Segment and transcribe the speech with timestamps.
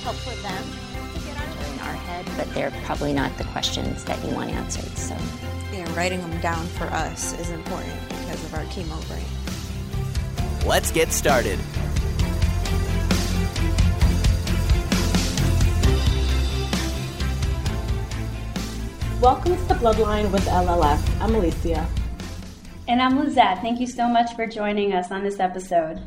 [0.00, 0.64] help for them
[1.12, 4.50] to get out in our head, but they're probably not the questions that you want
[4.50, 4.96] answered.
[4.96, 5.14] So,
[5.72, 9.24] yeah, writing them down for us is important because of our chemo brain.
[10.66, 11.58] Let's get started.
[19.20, 21.20] Welcome to the Bloodline with LLS.
[21.20, 21.86] I'm Alicia.
[22.88, 23.60] And I'm Lizette.
[23.60, 26.00] Thank you so much for joining us on this episode.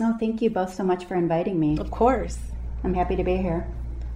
[0.00, 1.78] No, thank you both so much for inviting me.
[1.78, 2.38] Of course.
[2.84, 3.66] I'm happy to be here.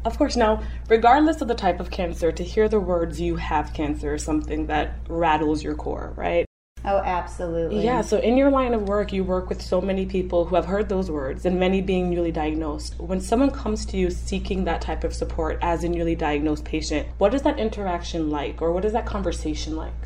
[0.04, 0.36] Of course.
[0.36, 4.24] Now, regardless of the type of cancer, to hear the words you have cancer is
[4.24, 6.45] something that rattles your core, right?
[6.86, 7.84] Oh, absolutely.
[7.84, 10.66] Yeah, so in your line of work, you work with so many people who have
[10.66, 12.98] heard those words and many being newly diagnosed.
[13.00, 17.08] When someone comes to you seeking that type of support as a newly diagnosed patient,
[17.18, 20.05] what is that interaction like or what is that conversation like?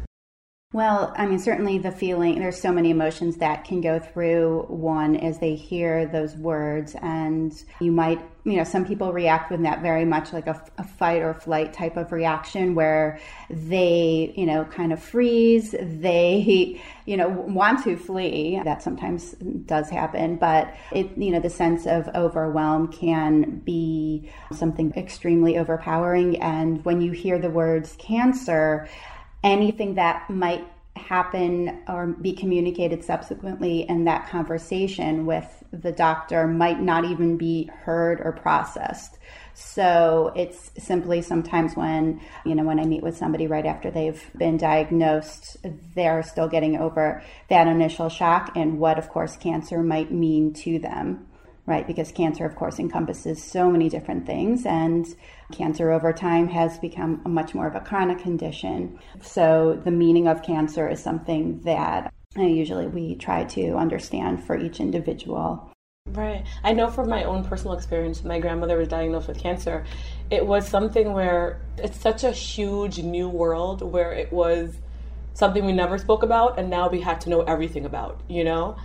[0.72, 5.16] Well, I mean, certainly the feeling, there's so many emotions that can go through one
[5.16, 6.94] as they hear those words.
[7.02, 10.84] And you might, you know, some people react with that very much like a, a,
[10.84, 13.18] fight or flight type of reaction where
[13.50, 15.74] they, you know, kind of freeze.
[15.76, 18.60] They, you know, want to flee.
[18.62, 19.32] That sometimes
[19.66, 20.36] does happen.
[20.36, 26.40] But it, you know, the sense of overwhelm can be something extremely overpowering.
[26.40, 28.88] And when you hear the words cancer,
[29.42, 36.80] anything that might happen or be communicated subsequently in that conversation with the doctor might
[36.80, 39.18] not even be heard or processed.
[39.54, 44.22] So it's simply sometimes when, you know, when I meet with somebody right after they've
[44.36, 45.56] been diagnosed,
[45.94, 50.78] they're still getting over that initial shock and what, of course, cancer might mean to
[50.78, 51.26] them
[51.70, 51.86] right?
[51.86, 55.06] Because cancer, of course, encompasses so many different things, and
[55.52, 58.98] cancer over time has become much more of a chronic condition.
[59.22, 64.80] So, the meaning of cancer is something that usually we try to understand for each
[64.80, 65.72] individual.
[66.08, 66.44] Right.
[66.64, 69.84] I know from my own personal experience, my grandmother was diagnosed with cancer.
[70.28, 74.74] It was something where it's such a huge new world where it was
[75.34, 78.76] something we never spoke about and now we had to know everything about, you know?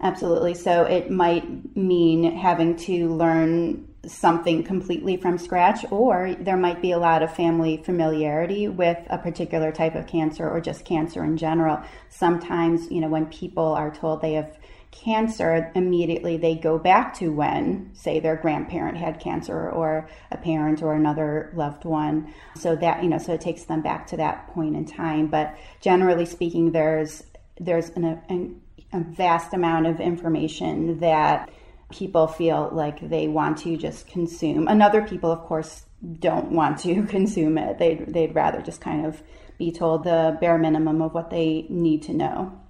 [0.00, 0.54] Absolutely.
[0.54, 6.92] So it might mean having to learn something completely from scratch, or there might be
[6.92, 11.36] a lot of family familiarity with a particular type of cancer or just cancer in
[11.36, 11.80] general.
[12.08, 14.58] Sometimes, you know, when people are told they have
[14.92, 20.82] cancer, immediately they go back to when, say, their grandparent had cancer or a parent
[20.82, 22.32] or another loved one.
[22.56, 25.26] So that, you know, so it takes them back to that point in time.
[25.26, 27.24] But generally speaking, there's
[27.58, 28.60] there's an, an
[29.04, 31.50] vast amount of information that
[31.90, 34.68] people feel like they want to just consume.
[34.68, 35.84] And other people, of course,
[36.20, 37.78] don't want to consume it.
[37.78, 39.22] They'd, they'd rather just kind of
[39.58, 42.60] be told the bare minimum of what they need to know.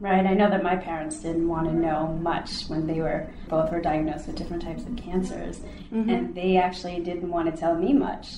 [0.00, 0.26] Right.
[0.26, 3.80] I know that my parents didn't want to know much when they were both were
[3.80, 5.60] diagnosed with different types of cancers,
[5.92, 6.10] mm-hmm.
[6.10, 8.34] and they actually didn't want to tell me much.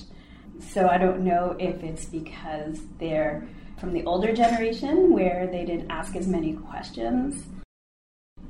[0.59, 3.47] So I don't know if it's because they're
[3.77, 7.43] from the older generation where they didn't ask as many questions.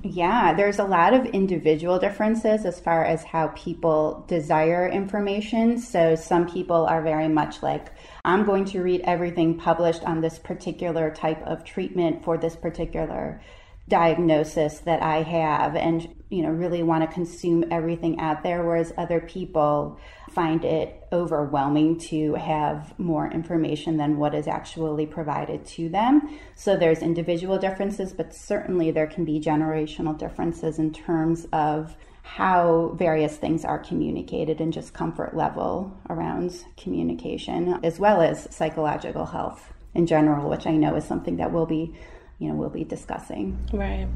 [0.04, 5.80] Yeah, there's a lot of individual differences as far as how people desire information.
[5.80, 7.92] So, some people are very much like,
[8.24, 13.42] I'm going to read everything published on this particular type of treatment for this particular
[13.90, 18.92] diagnosis that I have and you know really want to consume everything out there whereas
[18.98, 20.00] other people
[20.32, 26.38] find it overwhelming to have more information than what is actually provided to them.
[26.54, 32.94] So there's individual differences, but certainly there can be generational differences in terms of how
[32.96, 39.74] various things are communicated and just comfort level around communication, as well as psychological health
[39.96, 41.96] in general, which I know is something that we'll be,
[42.38, 43.58] you know, we'll be discussing.
[43.72, 44.08] Right.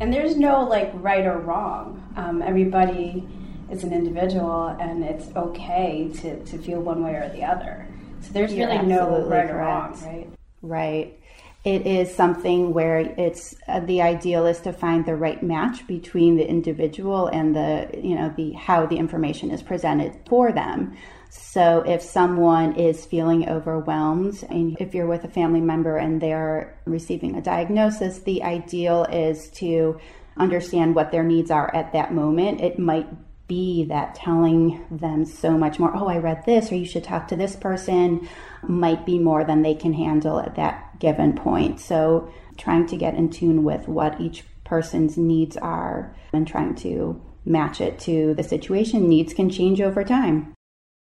[0.00, 2.02] And there's no like right or wrong.
[2.16, 3.26] Um, everybody
[3.70, 7.86] is an individual, and it's okay to, to feel one way or the other.
[8.20, 10.02] So there's You're really no right or correct.
[10.02, 10.30] wrong, right?
[10.62, 11.20] Right.
[11.64, 16.36] It is something where it's uh, the ideal is to find the right match between
[16.36, 20.96] the individual and the you know the how the information is presented for them.
[21.30, 26.78] So if someone is feeling overwhelmed and if you're with a family member and they're
[26.84, 29.98] receiving a diagnosis, the ideal is to
[30.36, 32.60] understand what their needs are at that moment.
[32.60, 33.08] It might
[33.48, 37.28] be that telling them so much more, oh, I read this, or you should talk
[37.28, 38.28] to this person,
[38.62, 41.80] might be more than they can handle at that given point.
[41.80, 47.20] So, trying to get in tune with what each person's needs are and trying to
[47.44, 49.08] match it to the situation.
[49.08, 50.52] Needs can change over time.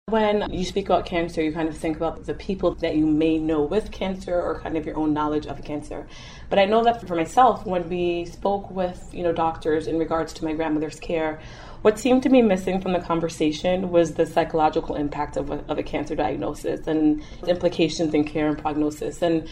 [0.10, 3.38] When you speak about cancer, you kind of think about the people that you may
[3.38, 6.08] know with cancer or kind of your own knowledge of cancer.
[6.50, 10.34] But I know that for myself, when we spoke with, you know, doctors in regards
[10.34, 11.40] to my grandmother's care,
[11.82, 15.78] what seemed to be missing from the conversation was the psychological impact of a, of
[15.78, 19.22] a cancer diagnosis and implications in care and prognosis.
[19.22, 19.48] And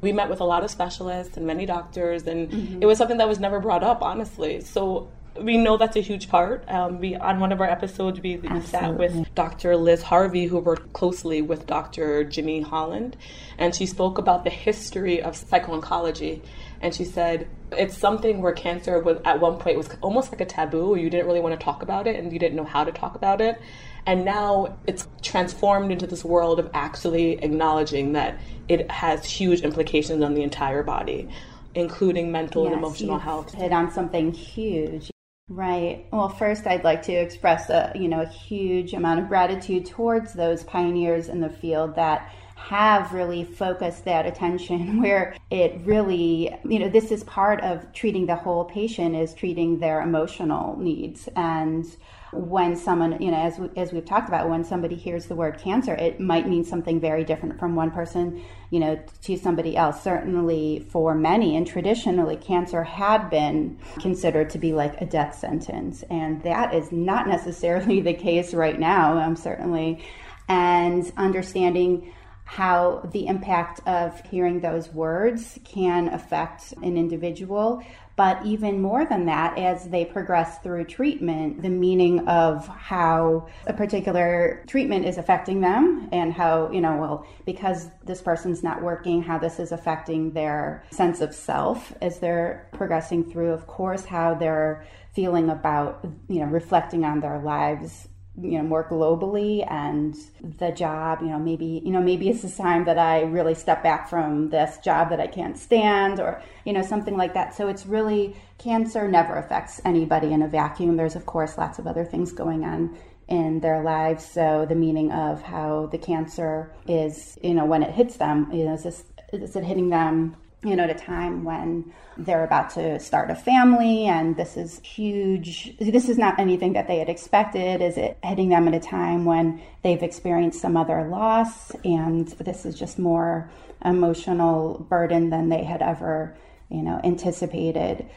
[0.00, 2.82] we met with a lot of specialists and many doctors, and Mm-hmm.
[2.82, 4.60] it was something that was never brought up, honestly.
[4.60, 6.64] So we know that's a huge part.
[6.68, 9.76] Um, we on one of our episodes we, we sat with Dr.
[9.76, 12.24] Liz Harvey, who worked closely with Dr.
[12.24, 13.16] Jimmie Holland,
[13.58, 16.42] and she spoke about the history of psycho-oncology.
[16.80, 20.46] And she said it's something where cancer was at one point was almost like a
[20.46, 20.96] taboo.
[20.96, 23.14] You didn't really want to talk about it, and you didn't know how to talk
[23.14, 23.60] about it.
[24.06, 28.38] And now it's transformed into this world of actually acknowledging that
[28.68, 31.28] it has huge implications on the entire body,
[31.74, 33.52] including mental and emotional health.
[33.54, 35.10] Hit on something huge.
[35.48, 36.04] Right.
[36.12, 40.34] Well, first, I'd like to express a you know a huge amount of gratitude towards
[40.34, 46.78] those pioneers in the field that have really focused that attention where it really you
[46.78, 51.96] know this is part of treating the whole patient is treating their emotional needs and
[52.32, 55.58] when someone you know as, we, as we've talked about when somebody hears the word
[55.58, 60.02] cancer it might mean something very different from one person you know to somebody else.
[60.02, 66.04] Certainly for many and traditionally cancer had been considered to be like a death sentence
[66.10, 70.04] and that is not necessarily the case right now um, certainly.
[70.50, 72.14] And understanding
[72.48, 77.82] how the impact of hearing those words can affect an individual.
[78.16, 83.74] But even more than that, as they progress through treatment, the meaning of how a
[83.74, 89.22] particular treatment is affecting them and how, you know, well, because this person's not working,
[89.22, 94.34] how this is affecting their sense of self as they're progressing through, of course, how
[94.34, 98.08] they're feeling about, you know, reflecting on their lives
[98.40, 100.16] you know more globally and
[100.58, 103.82] the job you know maybe you know maybe it's a time that i really step
[103.82, 107.54] back from this job that i can't stand or you know something like that.
[107.54, 110.96] So it's really cancer never affects anybody in a vacuum.
[110.96, 112.94] There's of course lots of other things going on
[113.26, 114.22] in their lives.
[114.24, 118.66] So the meaning of how the cancer is you know when it hits them you
[118.66, 122.70] know is this is it hitting them you know, at a time when they're about
[122.70, 125.76] to start a family and this is huge.
[125.78, 127.80] This is not anything that they had expected.
[127.80, 132.66] Is it hitting them at a time when they've experienced some other loss and this
[132.66, 133.48] is just more
[133.84, 136.36] emotional burden than they had ever,
[136.70, 138.08] you know, anticipated?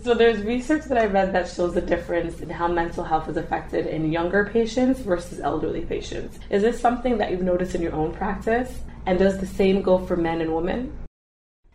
[0.00, 3.36] So there's research that I read that shows the difference in how mental health is
[3.36, 6.38] affected in younger patients versus elderly patients.
[6.50, 8.78] Is this something that you've noticed in your own practice?
[9.06, 10.96] And does the same go for men and women?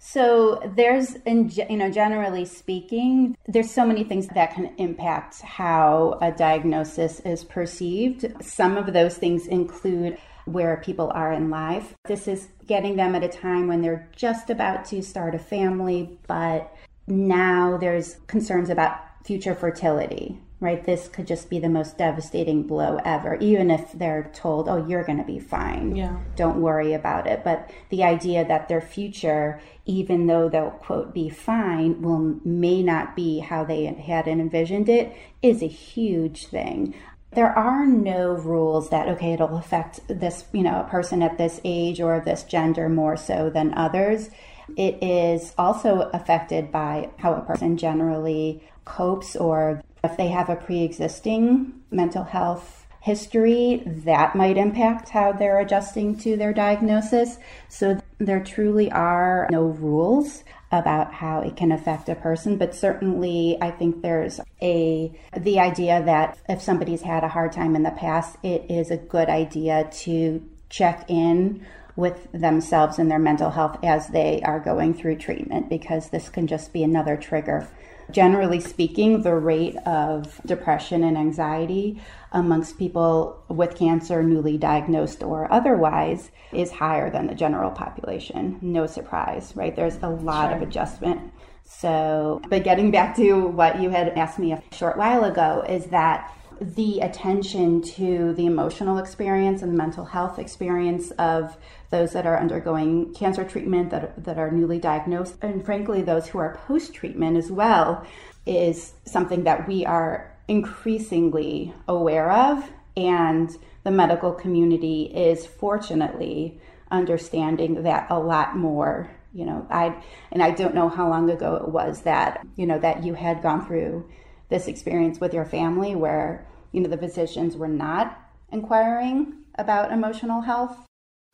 [0.05, 6.19] So there's, in, you know, generally speaking, there's so many things that can impact how
[6.21, 8.25] a diagnosis is perceived.
[8.43, 11.95] Some of those things include where people are in life.
[12.05, 16.19] This is getting them at a time when they're just about to start a family,
[16.27, 16.75] but
[17.07, 20.83] now there's concerns about future fertility, right?
[20.83, 25.03] This could just be the most devastating blow ever, even if they're told, oh, you're
[25.03, 25.95] going to be fine.
[25.95, 26.17] Yeah.
[26.35, 27.43] Don't worry about it.
[27.43, 33.15] But the idea that their future, even though they'll, quote, be fine, will may not
[33.15, 36.95] be how they had envisioned it is a huge thing.
[37.31, 41.59] There are no rules that, okay, it'll affect this, you know, a person at this
[41.63, 44.29] age or this gender more so than others.
[44.77, 50.55] It is also affected by how a person generally copes or if they have a
[50.55, 57.37] pre existing mental health history, that might impact how they're adjusting to their diagnosis.
[57.69, 63.55] So there truly are no rules about how it can affect a person but certainly
[63.61, 67.91] i think there's a the idea that if somebody's had a hard time in the
[67.91, 71.63] past it is a good idea to check in
[71.95, 76.47] with themselves and their mental health as they are going through treatment because this can
[76.47, 77.67] just be another trigger
[78.11, 85.51] Generally speaking, the rate of depression and anxiety amongst people with cancer, newly diagnosed or
[85.51, 88.59] otherwise, is higher than the general population.
[88.61, 89.75] No surprise, right?
[89.75, 90.57] There's a lot sure.
[90.57, 91.33] of adjustment.
[91.63, 95.85] So, but getting back to what you had asked me a short while ago, is
[95.87, 101.57] that the attention to the emotional experience and the mental health experience of
[101.89, 106.39] those that are undergoing cancer treatment that, that are newly diagnosed, and frankly, those who
[106.39, 108.05] are post treatment as well,
[108.45, 112.69] is something that we are increasingly aware of.
[112.95, 113.49] And
[113.83, 116.59] the medical community is fortunately
[116.91, 119.95] understanding that a lot more you know i
[120.31, 123.41] and i don't know how long ago it was that you know that you had
[123.41, 124.07] gone through
[124.53, 128.19] this experience with your family where you know the physicians were not
[128.51, 130.77] inquiring about emotional health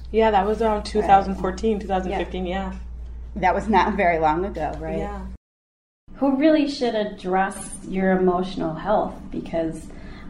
[0.10, 1.82] yeah that was around 2014 right.
[1.82, 2.72] 2015 yeah.
[2.72, 2.80] yeah
[3.36, 5.26] that was not very long ago right yeah
[6.16, 9.88] who really should address your emotional health because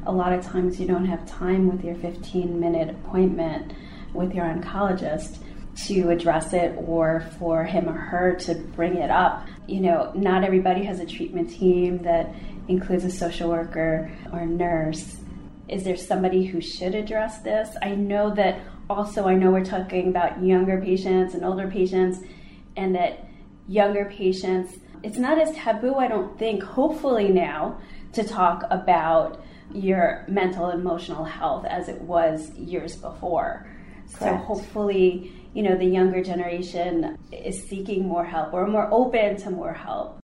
[0.07, 3.71] a lot of times you don't have time with your 15 minute appointment
[4.15, 5.37] with your oncologist
[5.85, 9.47] to address it or for him or her to bring it up.
[9.67, 12.33] You know, not everybody has a treatment team that
[12.69, 15.17] includes a social worker or nurse.
[15.67, 17.75] Is there somebody who should address this?
[17.81, 22.19] I know that also, I know we're talking about younger patients and older patients,
[22.77, 23.25] and that
[23.67, 27.79] younger patients, it's not as taboo, I don't think, hopefully now,
[28.13, 33.67] to talk about your mental and emotional health as it was years before.
[34.13, 34.19] Correct.
[34.19, 39.51] So hopefully, you know, the younger generation is seeking more help or more open to
[39.51, 40.19] more help.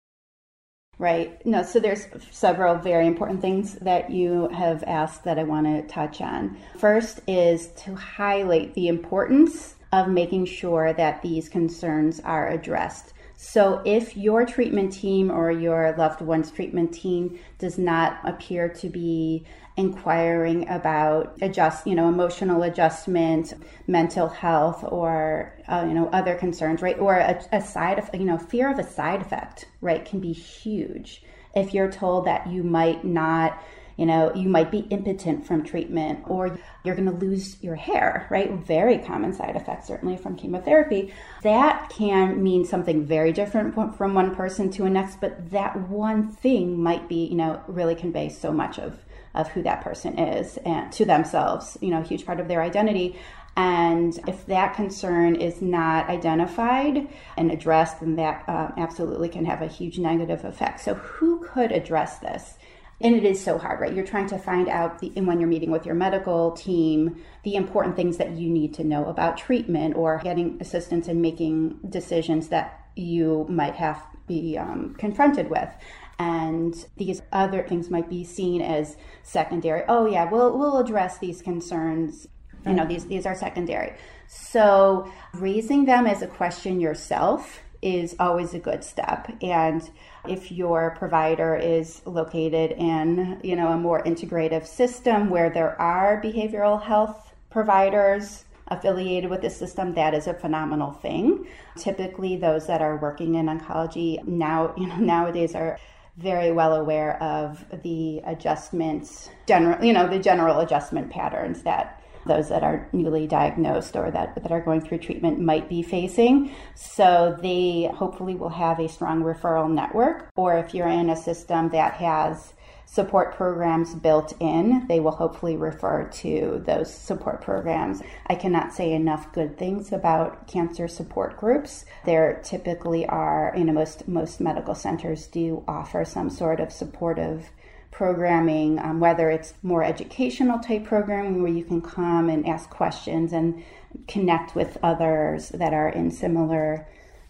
[0.97, 1.45] Right.
[1.45, 5.81] No, so there's several very important things that you have asked that I want to
[5.93, 6.57] touch on.
[6.77, 13.13] First is to highlight the importance of making sure that these concerns are addressed.
[13.37, 18.89] So, if your treatment team or your loved one's treatment team does not appear to
[18.89, 19.45] be
[19.77, 23.53] inquiring about adjust, you know, emotional adjustment,
[23.87, 26.97] mental health, or uh, you know, other concerns, right?
[26.97, 30.31] Or a, a side of, you know, fear of a side effect, right, can be
[30.31, 31.23] huge.
[31.53, 33.61] If you're told that you might not
[33.97, 38.27] you know, you might be impotent from treatment or you're going to lose your hair,
[38.29, 38.51] right?
[38.51, 41.13] Very common side effects, certainly from chemotherapy.
[41.43, 46.31] That can mean something very different from one person to the next, but that one
[46.31, 48.99] thing might be, you know, really convey so much of,
[49.33, 52.61] of who that person is and to themselves, you know, a huge part of their
[52.61, 53.17] identity.
[53.57, 59.61] And if that concern is not identified and addressed, then that uh, absolutely can have
[59.61, 60.81] a huge negative effect.
[60.81, 62.55] So, who could address this?
[63.01, 63.93] And it is so hard right?
[63.93, 67.55] You're trying to find out the, and when you're meeting with your medical team the
[67.55, 72.49] important things that you need to know about treatment or getting assistance in making decisions
[72.49, 75.69] that you might have be um, confronted with.
[76.17, 79.83] And these other things might be seen as secondary.
[79.87, 82.27] Oh yeah we'll, we'll address these concerns.
[82.65, 83.93] You know these these are secondary.
[84.27, 89.31] So raising them as a question yourself is always a good step.
[89.43, 89.87] And
[90.27, 96.19] if your provider is located in you know a more integrative system where there are
[96.21, 101.47] behavioral health providers affiliated with the system that is a phenomenal thing.
[101.77, 105.77] Typically those that are working in oncology now you know nowadays are
[106.17, 112.49] very well aware of the adjustments general you know the general adjustment patterns that those
[112.49, 116.53] that are newly diagnosed or that, that are going through treatment might be facing.
[116.75, 121.69] So they hopefully will have a strong referral network, or if you're in a system
[121.69, 122.53] that has
[122.87, 128.01] support programs built in, they will hopefully refer to those support programs.
[128.27, 131.85] I cannot say enough good things about cancer support groups.
[132.05, 137.49] There typically are, you know, most most medical centers do offer some sort of supportive
[137.95, 143.31] programming, um, whether it's more educational type programming where you can come and ask questions
[143.31, 143.63] and
[144.05, 146.85] connect with others that are in similar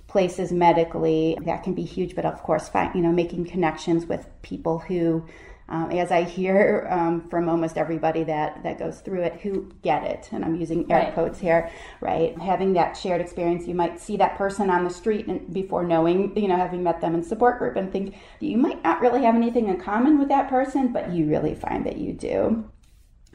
[0.08, 2.16] places medically, that can be huge.
[2.16, 5.24] But of course, you know, making connections with people who
[5.68, 10.04] um, as I hear um, from almost everybody that, that goes through it who get
[10.04, 11.14] it, and I'm using air Right.
[11.14, 12.38] quotes here, right?
[12.38, 16.38] Having that shared experience, you might see that person on the street and before knowing,
[16.38, 19.36] you know, having met them in support group and think you might not really have
[19.36, 22.70] anything in common with that person, but you really find that you do.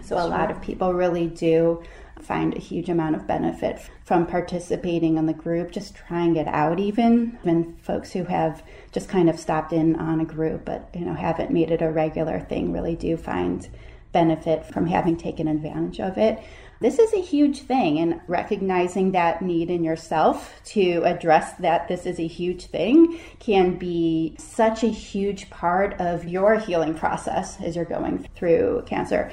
[0.02, 1.82] So a lot of people really do
[2.23, 6.79] find a huge amount of benefit from participating in the group, just trying it out
[6.79, 7.39] even.
[7.45, 8.62] And folks who have
[8.93, 11.91] just kind of stopped in on a group but you know haven't made it a
[11.91, 13.69] regular thing really do find
[14.12, 16.43] benefit from having taken advantage of it.
[16.81, 22.07] This is a huge thing, and recognizing that need in yourself to address that this
[22.07, 27.77] is a huge thing can be such a huge part of your healing process as
[27.77, 29.31] you're going through cancer.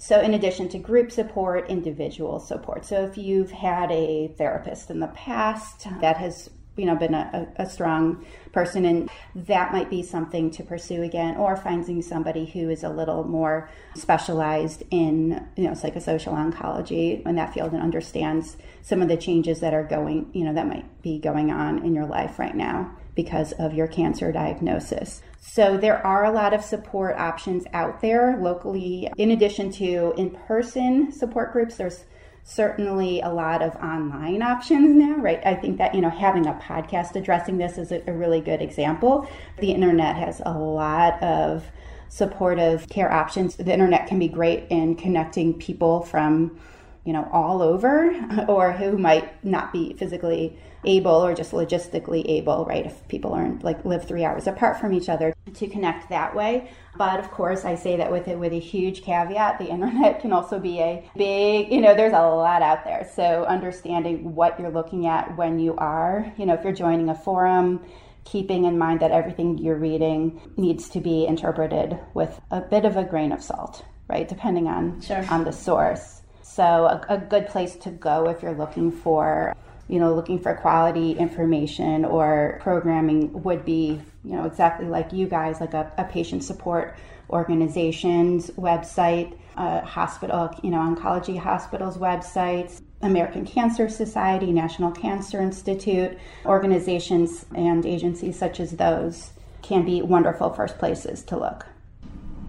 [0.00, 2.86] So, in addition to group support, individual support.
[2.86, 7.46] So, if you've had a therapist in the past that has you know been a,
[7.56, 12.70] a, strong person and that might be something to pursue again or finding somebody who
[12.70, 18.56] is a little more specialized in you know psychosocial oncology in that field and understands
[18.80, 21.92] some of the changes that are going you know that might be going on in
[21.92, 25.20] your life right now because of your cancer diagnosis.
[25.42, 29.10] So there are a lot of support options out there locally.
[29.16, 32.04] In addition to in-person support groups, there's
[32.44, 35.40] certainly a lot of online options now, right?
[35.44, 38.60] I think that, you know, having a podcast addressing this is a, a really good
[38.60, 39.28] example.
[39.58, 41.64] The internet has a lot of
[42.08, 43.56] supportive care options.
[43.56, 46.58] The internet can be great in connecting people from
[47.04, 48.10] you know, all over
[48.48, 52.86] or who might not be physically able or just logistically able, right?
[52.86, 56.70] If people aren't like live three hours apart from each other to connect that way.
[56.96, 59.58] But of course, I say that with it with a huge caveat.
[59.58, 63.08] The internet can also be a big, you know, there's a lot out there.
[63.14, 67.14] So understanding what you're looking at when you are, you know, if you're joining a
[67.14, 67.84] forum,
[68.24, 72.96] keeping in mind that everything you're reading needs to be interpreted with a bit of
[72.96, 74.28] a grain of salt, right?
[74.28, 75.24] Depending on Sure.
[75.30, 76.19] on the source.
[76.52, 79.54] So a, a good place to go if you're looking for,
[79.86, 85.28] you know, looking for quality information or programming would be, you know, exactly like you
[85.28, 86.96] guys, like a, a patient support
[87.30, 97.46] organization's website, hospital, you know, oncology hospitals websites, American Cancer Society, National Cancer Institute, organizations
[97.54, 99.30] and agencies such as those
[99.62, 101.64] can be wonderful first places to look.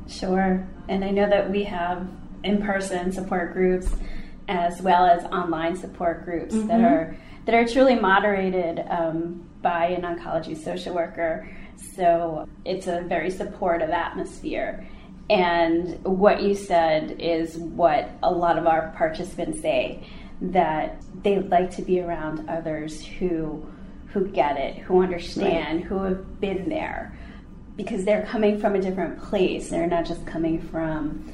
[0.07, 0.67] Sure.
[0.89, 2.07] And I know that we have
[2.43, 3.89] in person support groups
[4.47, 6.91] as well as online support groups that Mhm.
[6.91, 11.47] are that are truly moderated um, by an oncology social worker.
[11.95, 14.85] So it's a very supportive atmosphere.
[15.29, 20.01] And what you said is what a lot of our participants say
[20.41, 23.65] that they like to be around others who
[24.07, 27.13] who get it, who understand, who have been there
[27.77, 29.69] because they're coming from a different place.
[29.69, 31.31] They're not just coming from,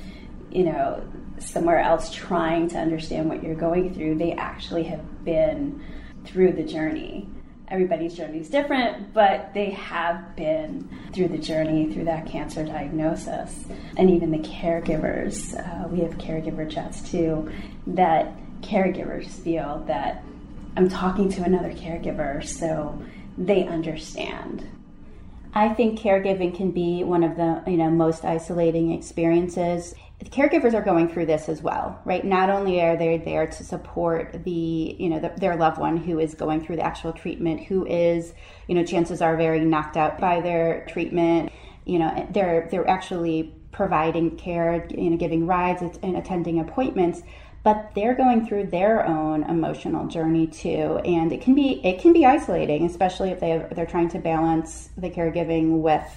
[0.52, 1.04] you know,
[1.40, 4.16] somewhere else trying to understand what you're going through.
[4.16, 5.84] They actually have been
[6.26, 7.30] through the journey.
[7.68, 13.66] Everybody's journey is different, but they have been through the journey, through that cancer diagnosis.
[13.98, 17.52] And even the caregivers, uh, we have caregiver chats too,
[17.88, 20.24] that caregivers feel that
[20.78, 23.02] I'm talking to another caregiver, so
[23.38, 24.66] they understand.
[25.58, 29.96] I think caregiving can be one of the you know most isolating experiences.
[30.26, 32.24] Caregivers are going through this as well, right?
[32.24, 36.20] Not only are they there to support the you know the, their loved one who
[36.20, 38.36] is going through the actual treatment, who is
[38.68, 41.52] you know chances are very knocked out by their treatment.
[41.86, 47.22] You know they're they're actually providing care, you know, giving rides and attending appointments
[47.68, 51.02] but they're going through their own emotional journey too.
[51.04, 54.20] And it can be it can be isolating especially if they have, they're trying to
[54.20, 56.10] balance the caregiving with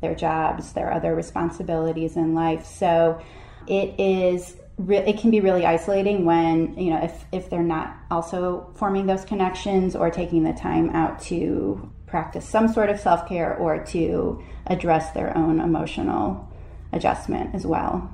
[0.00, 2.64] their jobs their other responsibilities in life.
[2.64, 3.20] So
[3.66, 4.56] it is
[4.88, 9.26] it can be really isolating when you know if if they're not also forming those
[9.26, 15.10] connections or taking the time out to practice some sort of self-care or to address
[15.10, 16.50] their own emotional
[16.94, 18.10] adjustment as well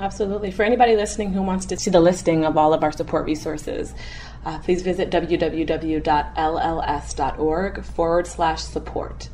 [0.00, 0.50] Absolutely.
[0.50, 3.94] For anybody listening who wants to see the listing of all of our support resources,
[4.46, 5.44] uh, please visit www.lls.org
[7.84, 9.28] forward slash support.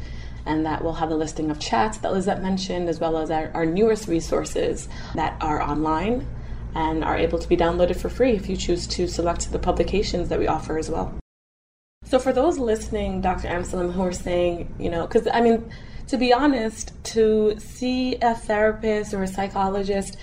[0.45, 3.53] And that will have the listing of chats that Lizette mentioned, as well as our,
[3.55, 6.27] our newest resources that are online
[6.75, 10.29] and are able to be downloaded for free if you choose to select the publications
[10.31, 11.17] that we offer as well.
[12.05, 13.49] So, for those listening, Dr.
[13.49, 15.71] Amsellem, who are saying, you know, because I mean,
[16.09, 20.17] to be honest, to see a therapist or a psychologist,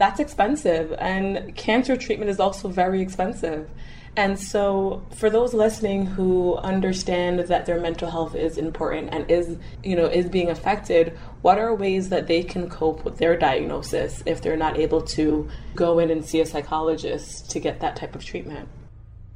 [0.00, 0.94] that's expensive.
[0.98, 3.68] And cancer treatment is also very expensive.
[4.16, 9.56] And so, for those listening who understand that their mental health is important and is,
[9.84, 14.22] you know, is being affected, what are ways that they can cope with their diagnosis
[14.26, 18.16] if they're not able to go in and see a psychologist to get that type
[18.16, 18.68] of treatment?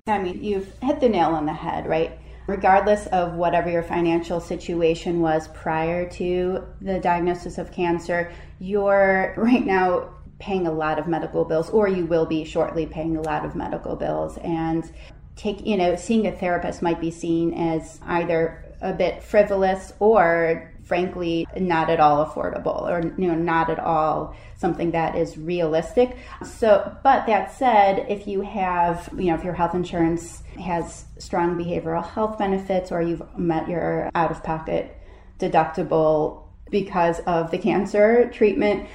[0.08, 2.18] I mean, you've hit the nail on the head, right?
[2.46, 9.64] Regardless of whatever your financial situation was prior to the diagnosis of cancer, you're right
[9.64, 13.44] now paying a lot of medical bills, or you will be shortly paying a lot
[13.44, 14.38] of medical bills.
[14.38, 14.90] And
[15.36, 20.70] take, you know, seeing a therapist might be seen as either a bit frivolous or
[20.84, 26.16] frankly not at all affordable or you know not at all something that is realistic
[26.44, 31.56] so but that said if you have you know if your health insurance has strong
[31.56, 34.94] behavioral health benefits or you've met your out of pocket
[35.38, 38.86] deductible because of the cancer treatment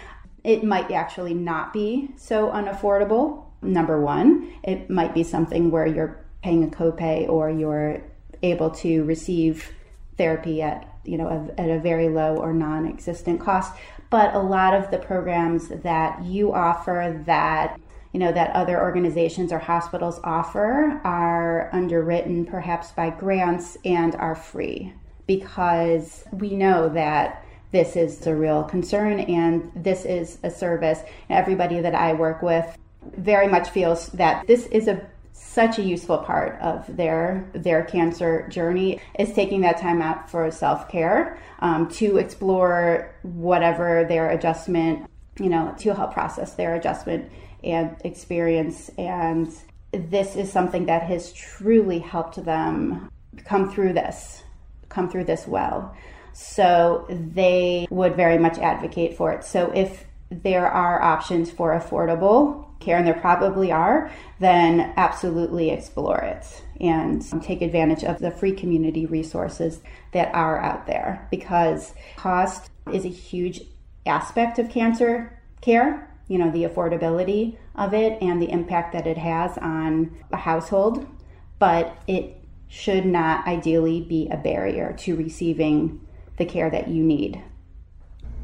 [0.43, 3.45] it might actually not be so unaffordable.
[3.61, 8.01] Number one, it might be something where you're paying a copay or you're
[8.41, 9.73] able to receive
[10.17, 13.73] therapy at you know a, at a very low or non-existent cost.
[14.09, 17.79] But a lot of the programs that you offer that
[18.13, 24.35] you know that other organizations or hospitals offer are underwritten perhaps by grants and are
[24.35, 24.93] free
[25.27, 30.99] because we know that this is a real concern and this is a service.
[31.29, 32.77] Everybody that I work with
[33.15, 38.47] very much feels that this is a such a useful part of their their cancer
[38.49, 45.49] journey is taking that time out for self-care um, to explore whatever their adjustment you
[45.49, 47.31] know to help process their adjustment
[47.63, 49.53] and experience and
[49.91, 53.09] this is something that has truly helped them
[53.45, 54.43] come through this
[54.89, 55.95] come through this well
[56.39, 59.43] so they would very much advocate for it.
[59.43, 66.19] So if there are options for affordable care, and there probably are, then absolutely explore
[66.19, 69.81] it and take advantage of the free community resources
[70.13, 73.61] that are out there because cost is a huge
[74.05, 76.09] aspect of cancer care.
[76.29, 81.05] You know, the affordability of it and the impact that it has on a household,
[81.57, 82.37] but it
[82.69, 85.99] should not ideally be a barrier to receiving
[86.39, 87.39] the care that you need.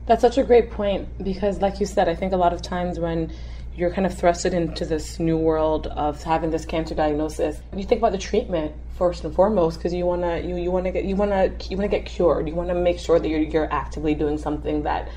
[0.06, 3.00] That's such a great point because, like you said, I think a lot of times
[3.00, 3.34] when
[3.76, 8.00] you're kind of thrusted into this new world of having this cancer diagnosis, you think
[8.00, 11.52] about the treatment first and foremost because you wanna you, you wanna get you wanna
[11.70, 12.48] you wanna get cured.
[12.48, 15.10] You wanna make sure that you're you're actively doing something that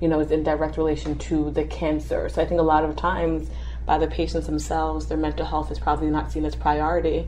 [0.00, 2.28] you know is in direct relation to the cancer.
[2.28, 3.48] So I think a lot of times
[3.86, 7.26] by the patients themselves, their mental health is probably not seen as priority.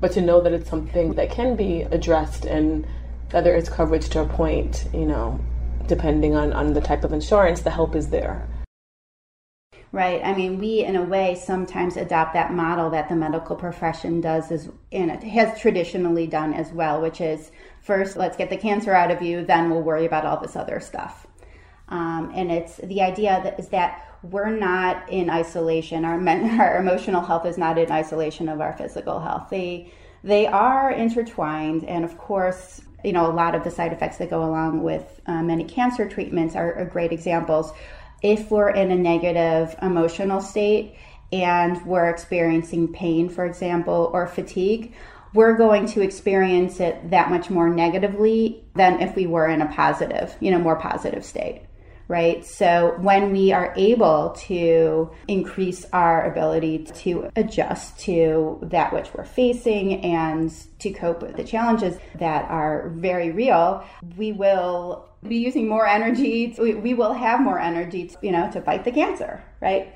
[0.00, 2.86] But to know that it's something that can be addressed and
[3.30, 5.40] that there is coverage to a point, you know,
[5.86, 8.48] depending on, on the type of insurance, the help is there.
[9.92, 10.20] Right.
[10.24, 14.50] I mean, we, in a way, sometimes adopt that model that the medical profession does,
[14.50, 18.92] as, and it has traditionally done as well, which is first, let's get the cancer
[18.92, 21.28] out of you, then we'll worry about all this other stuff.
[21.88, 26.04] Um, and it's the idea that is that we're not in isolation.
[26.04, 29.48] Our, men, our emotional health is not in isolation of our physical health.
[29.50, 29.92] They
[30.24, 34.30] they are intertwined, and of course, you know, a lot of the side effects that
[34.30, 37.72] go along with uh, many cancer treatments are, are great examples.
[38.22, 40.96] If we're in a negative emotional state
[41.32, 44.94] and we're experiencing pain, for example, or fatigue,
[45.34, 49.66] we're going to experience it that much more negatively than if we were in a
[49.66, 51.62] positive, you know, more positive state
[52.08, 52.44] right?
[52.44, 59.24] So when we are able to increase our ability to adjust to that which we're
[59.24, 63.84] facing and to cope with the challenges that are very real,
[64.16, 66.54] we will be using more energy.
[66.58, 69.94] We will have more energy, to, you know, to fight the cancer, right?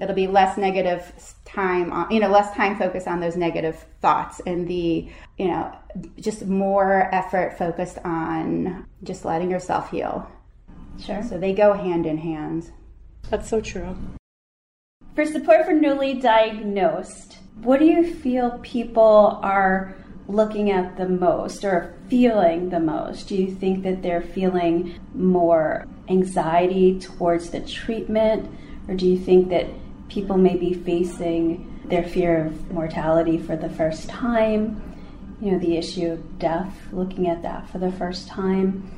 [0.00, 1.12] It'll be less negative
[1.44, 5.76] time on, you know, less time focused on those negative thoughts and the, you know,
[6.20, 10.28] just more effort focused on just letting yourself heal
[11.00, 11.22] Sure.
[11.22, 12.72] So they go hand in hand.
[13.30, 13.96] That's so true.
[15.14, 19.96] For support for newly diagnosed, what do you feel people are
[20.28, 23.28] looking at the most or feeling the most?
[23.28, 28.48] Do you think that they're feeling more anxiety towards the treatment,
[28.86, 29.66] or do you think that
[30.08, 34.82] people may be facing their fear of mortality for the first time?
[35.40, 38.97] You know, the issue of death, looking at that for the first time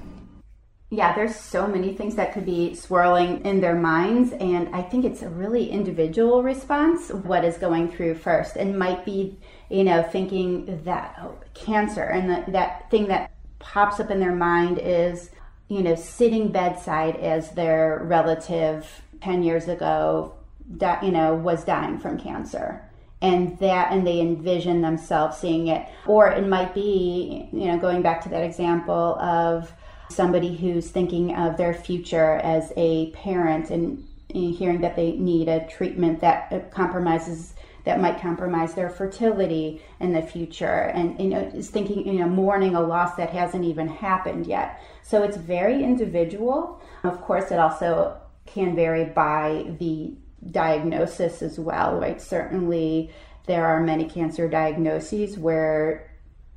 [0.93, 4.33] yeah, there's so many things that could be swirling in their minds.
[4.33, 8.57] And I think it's a really individual response, what is going through first.
[8.57, 14.01] And might be, you know, thinking that oh, cancer and the, that thing that pops
[14.01, 15.31] up in their mind is,
[15.69, 20.35] you know, sitting bedside as their relative 10 years ago,
[20.79, 22.85] that, you know, was dying from cancer.
[23.23, 28.01] and that and they envision themselves seeing it or it might be you know going
[28.01, 29.71] back to that example of
[30.11, 35.67] somebody who's thinking of their future as a parent and hearing that they need a
[35.67, 41.41] treatment that uh, compromises that might compromise their fertility in the future and you know
[41.55, 45.83] is thinking you know mourning a loss that hasn't even happened yet so it's very
[45.83, 50.15] individual of course it also can vary by the
[50.49, 52.21] diagnosis as well, right?
[52.21, 53.11] Certainly,
[53.47, 56.11] there are many cancer diagnoses where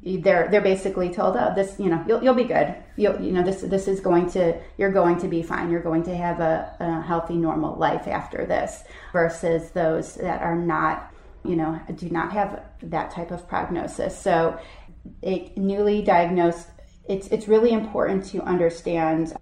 [0.03, 2.75] they're they're basically told, oh, this you know you'll, you'll be good.
[2.95, 5.71] You'll, you know this this is going to you're going to be fine.
[5.71, 8.83] You're going to have a, a healthy normal life after this.
[9.11, 11.11] Versus those that are not
[11.43, 14.17] you know do not have that type of prognosis.
[14.17, 14.59] So,
[15.23, 16.67] a newly diagnosed,
[17.09, 19.33] it's it's really important to understand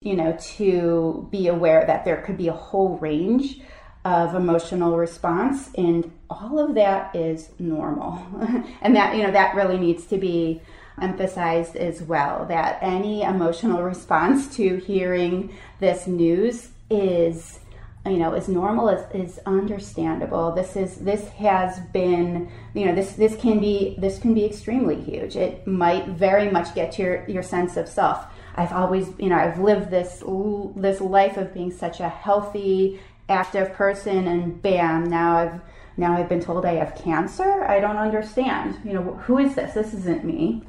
[0.00, 3.60] you know to be aware that there could be a whole range
[4.04, 8.24] of emotional response and all of that is normal
[8.82, 10.60] and that you know that really needs to be
[11.00, 17.60] emphasized as well that any emotional response to hearing this news is
[18.06, 20.52] you know is normal is, is understandable.
[20.52, 25.00] This is this has been you know this this can be this can be extremely
[25.00, 25.36] huge.
[25.36, 28.24] It might very much get to your your sense of self.
[28.54, 30.22] I've always you know i've lived this
[30.76, 35.60] this life of being such a healthy active person and bam now i've
[35.96, 37.64] now i've been told i have cancer.
[37.64, 38.78] I don't understand.
[38.84, 39.74] You know who is this?
[39.74, 40.62] This isn't me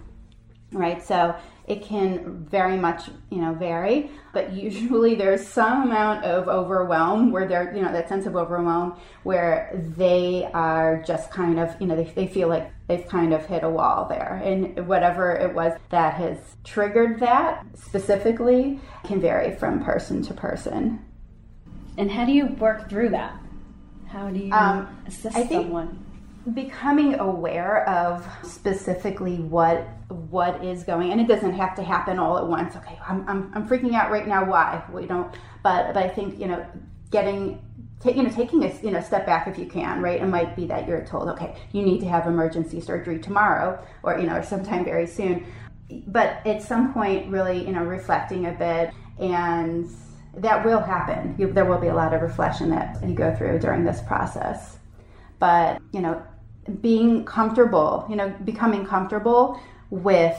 [0.71, 1.36] right so
[1.67, 7.47] it can very much you know vary but usually there's some amount of overwhelm where
[7.47, 11.95] they're you know that sense of overwhelm where they are just kind of you know
[11.95, 15.73] they, they feel like they've kind of hit a wall there and whatever it was
[15.89, 20.99] that has triggered that specifically can vary from person to person
[21.97, 23.36] and how do you work through that?
[24.08, 26.06] How do you um, assist I think someone?
[26.53, 29.88] Becoming aware of specifically what
[30.29, 32.75] what is going, and it doesn't have to happen all at once.
[32.75, 34.45] Okay, I'm, I'm, I'm freaking out right now.
[34.45, 34.81] Why?
[34.93, 35.33] We don't.
[35.62, 36.65] But but I think you know,
[37.12, 37.62] getting
[38.05, 40.21] you know, taking a you know step back if you can, right?
[40.21, 44.17] It might be that you're told, okay, you need to have emergency surgery tomorrow, or
[44.17, 45.45] you know, or sometime very soon.
[46.07, 49.89] But at some point, really, you know, reflecting a bit and
[50.36, 51.36] that will happen.
[51.38, 54.77] You, there will be a lot of reflection that you go through during this process.
[55.39, 56.23] But, you know,
[56.82, 60.38] being comfortable, you know, becoming comfortable with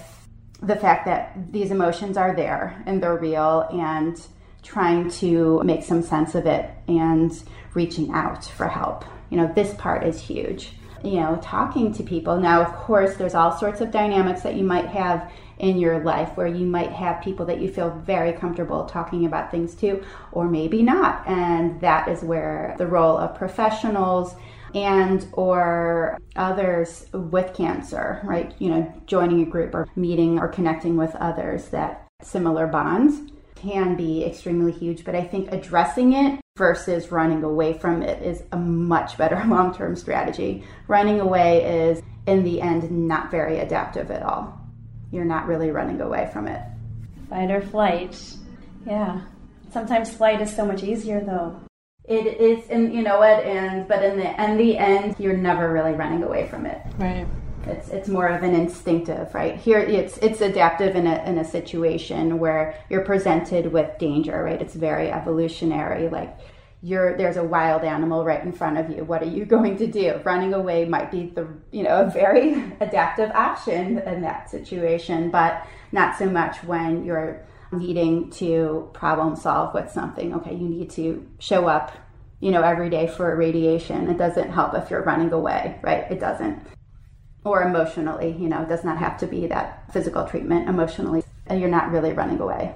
[0.62, 4.20] the fact that these emotions are there and they're real and
[4.62, 7.42] trying to make some sense of it and
[7.74, 9.04] reaching out for help.
[9.30, 10.72] You know, this part is huge.
[11.04, 12.40] You know, talking to people.
[12.40, 16.36] Now, of course, there's all sorts of dynamics that you might have in your life
[16.36, 20.48] where you might have people that you feel very comfortable talking about things to, or
[20.48, 21.26] maybe not.
[21.26, 24.34] And that is where the role of professionals
[24.74, 28.54] and or others with cancer, right?
[28.58, 33.96] You know, joining a group or meeting or connecting with others that similar bonds can
[33.96, 38.56] be extremely huge, but I think addressing it versus running away from it is a
[38.56, 40.64] much better long term strategy.
[40.86, 44.58] Running away is, in the end, not very adaptive at all
[45.10, 46.62] you're not really running away from it.
[47.28, 48.20] Fight or flight.
[48.86, 49.22] Yeah.
[49.72, 51.60] Sometimes flight is so much easier though.
[52.08, 55.72] It is, and you know what, and but in the in the end, you're never
[55.72, 56.80] really running away from it.
[56.96, 57.26] Right.
[57.66, 59.56] It's it's more of an instinctive, right?
[59.56, 64.60] Here, it's it's adaptive in a in a situation where you're presented with danger, right?
[64.60, 66.38] It's very evolutionary, like
[66.82, 69.86] you're there's a wild animal right in front of you what are you going to
[69.86, 75.30] do running away might be the you know a very adaptive option in that situation
[75.30, 80.90] but not so much when you're needing to problem solve with something okay you need
[80.90, 81.92] to show up
[82.40, 86.20] you know every day for radiation it doesn't help if you're running away right it
[86.20, 86.60] doesn't
[87.44, 91.68] or emotionally you know it does not have to be that physical treatment emotionally you're
[91.68, 92.74] not really running away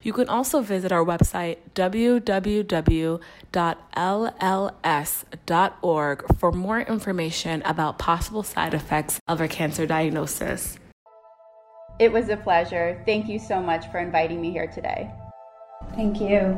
[0.01, 0.07] H A L T H P S Y C H dot com.
[0.07, 3.19] You can also visit our website www.lls.org
[6.37, 10.79] for more information about possible side effects of a cancer diagnosis.
[11.99, 13.03] It was a pleasure.
[13.05, 15.11] Thank you so much for inviting me here today.
[15.95, 16.57] Thank you.